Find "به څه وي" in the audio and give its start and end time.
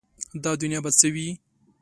0.85-1.27